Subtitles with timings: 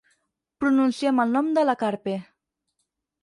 [0.63, 2.17] Pronunciem el nom de la Carpe.